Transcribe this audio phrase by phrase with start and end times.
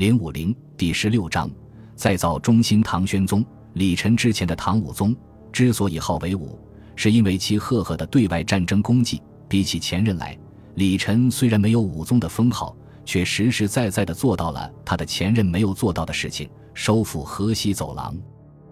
[0.00, 1.50] 零五零第十六章，
[1.94, 3.44] 再造中兴唐宣宗。
[3.74, 5.14] 李忱之前的唐武宗
[5.52, 6.58] 之所以号为武，
[6.96, 9.20] 是因为其赫赫的对外战争功绩。
[9.46, 10.34] 比起前任来，
[10.76, 12.74] 李忱虽然没有武宗的封号，
[13.04, 18.16] 却实实在在的做到了他的前任没有做到的事情：收复河西走廊。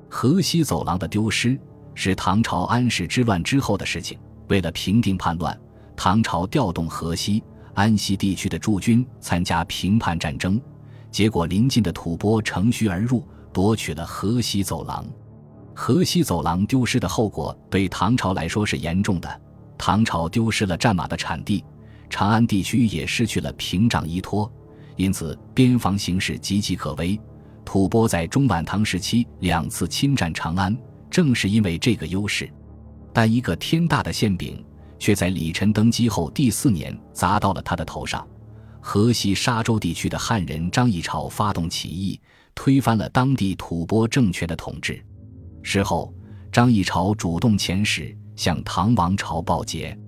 [0.09, 1.61] 河西走廊的丢失
[1.95, 4.19] 是唐朝安史之乱之后的事情。
[4.49, 5.61] 为了平定叛乱，
[5.95, 10.59] 唐朝调动河西、安西地区的驻军参加平叛战争。
[11.11, 15.05] 结果，邻近的吐蕃乘虚而入，夺取了河西走廊。
[15.75, 19.41] 河西走廊丢失的后果对唐朝来说是严重的。
[19.79, 21.65] 唐朝丢失了战马的产地，
[22.11, 24.51] 长安地区也失去了屏障依托，
[24.97, 27.19] 因此边防形势岌岌可危。
[27.65, 30.77] 吐蕃在中晚唐时期两次侵占长安，
[31.11, 32.51] 正是因为这个优势。
[33.13, 34.65] 但一个天大的馅饼，
[34.99, 38.27] 却在李忱登基后第四年砸到了他的头上。
[38.81, 42.21] 河西沙州地区的汉人张议潮发动起义，
[42.55, 45.05] 推翻了当地吐蕃政权的统治。
[45.63, 46.15] 事后，
[46.51, 49.99] 张议潮主动遣使向唐王朝报捷。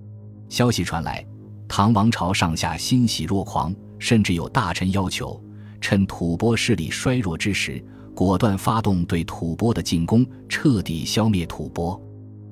[0.49, 1.25] 消息传来，
[1.67, 5.41] 唐王朝上下欣喜若狂，甚至有大臣要求
[5.79, 7.83] 趁吐蕃势力衰弱之时，
[8.15, 12.01] 果断发动对吐蕃的进攻，彻底消灭吐蕃。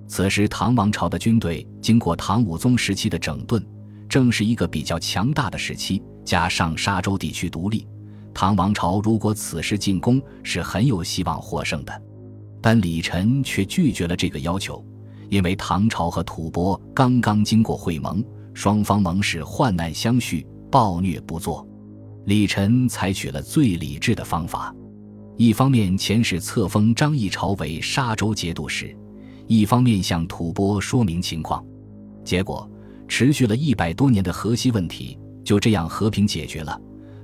[0.08, 3.64] 此时，唐王朝的军队经过唐武宗时期的整顿，
[4.10, 6.04] 正是一个比较强大的时期。
[6.26, 7.88] 加上沙州地区独立，
[8.34, 12.02] 唐王朝如果此时进攻是很有希望获胜的。
[12.62, 14.86] 但李晨却拒绝了这个要求，
[15.30, 21.68] 因为唐朝和吐蕃刚刚经过会盟，双方盟誓患难相续，暴虐不作。
[22.26, 24.76] 李晨采取了最理智的方法，
[25.36, 28.96] 一方面遣使册封张议潮为沙州节度使，
[29.48, 31.66] 一方面向吐蕃说明情况。
[32.24, 32.70] 结果，
[33.10, 35.20] 持续了一百多年的河西问题。
[35.44, 36.80] 就这样和平解决了，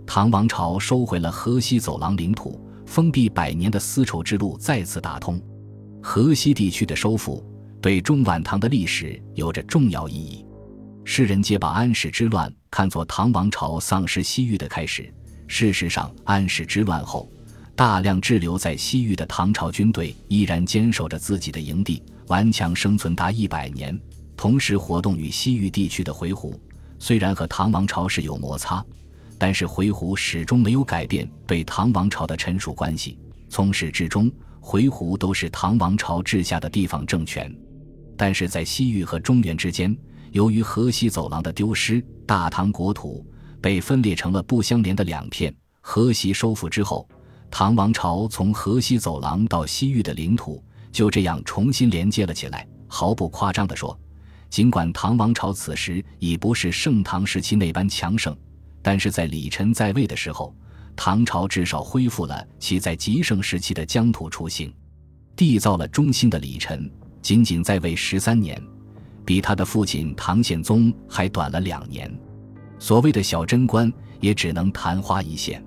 [0.05, 5.39] 唐王朝收回了河西走廊领土，封闭百年的丝绸之路再次打通。
[6.01, 7.45] 河西地区的收复
[7.79, 10.43] 对中晚唐的历史有着重要意义。
[11.03, 15.13] 世人皆把安史之乱看作唐王朝丧失西域的开始。
[15.47, 17.31] 事实上，安史之乱后，
[17.75, 23.95] 大量滞留在西域的唐朝军队依然坚守着自己的营地，顽强生存达一百年，
[24.37, 26.53] 同时活动于西域地区的回鹘。
[26.97, 28.83] 虽然和唐王朝是有摩擦，
[29.37, 33.19] 但是回鹘始终没有改变对唐王朝的臣属关系。
[33.49, 37.53] 从始至终，回鹘都是唐王朝治下的地方政权。
[38.17, 39.95] 但是在西域和中原之间，
[40.31, 43.25] 由于河西走廊的丢失，大唐国土
[43.61, 45.53] 被分裂成了不相连的两片。
[45.81, 47.07] 河西收复之后，
[47.51, 52.67] 唐王朝从河西走廊到西域的领土就这样重新连接了起来。
[52.87, 53.97] 毫不夸张地说。
[54.55, 58.33] 尽管唐王朝此时已不是盛唐时期那般强盛，
[58.81, 60.55] 但是在李忱在位的时候，
[60.95, 64.73] 唐朝至少恢复了其在极盛时期的疆土雏形。
[65.35, 66.89] 缔造了中兴的李忱，
[67.21, 68.57] 仅仅在位十三年，
[69.25, 72.09] 比他的父亲唐宪宗还短了两年。
[72.79, 75.61] 所谓的小贞观，也只能昙花一现。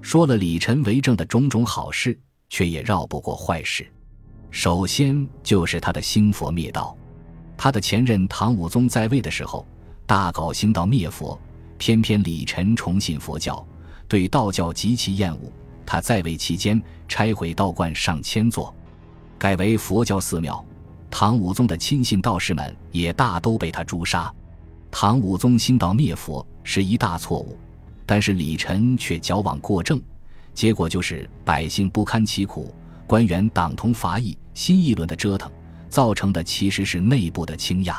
[0.00, 3.86] 说了李忱为政的种种好事，却也绕不过坏事。
[4.50, 6.96] 首先就是他的兴佛灭道。
[7.62, 9.64] 他的前任唐武宗在位的时候，
[10.04, 11.40] 大搞兴道灭佛，
[11.78, 13.64] 偏偏李忱崇信佛教，
[14.08, 15.52] 对道教极其厌恶。
[15.86, 18.74] 他在位期间，拆毁道观上千座，
[19.38, 20.66] 改为佛教寺庙。
[21.08, 24.34] 唐武宗的亲信道士们也大都被他诛杀。
[24.90, 27.56] 唐武宗兴道灭佛是一大错误，
[28.04, 30.02] 但是李忱却矫枉过正，
[30.52, 32.74] 结果就是百姓不堪其苦，
[33.06, 35.48] 官员党同伐异，新一轮的折腾。
[35.92, 37.94] 造成的其实是内部的倾轧，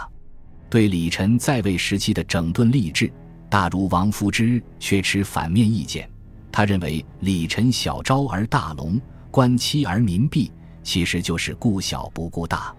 [0.67, 3.13] 对李忱在位时期的整顿吏治，
[3.51, 6.09] 大儒王夫之却持反面意见。
[6.51, 8.99] 他认为李忱小招而大龙，
[9.29, 12.73] 官欺而民弊，其实就是顾小不顾大。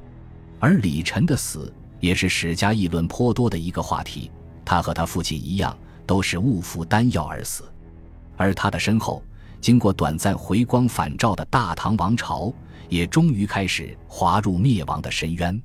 [0.59, 4.33] 而李忱的死也是史家议论颇多的一个话题。
[4.65, 7.63] 他和他父亲一样，都是误服丹药而死。
[8.37, 9.23] 而他的身后，
[9.61, 12.53] 经过短暂回光返照的大唐王朝。
[12.89, 15.63] 也终于开始滑入灭亡的深渊。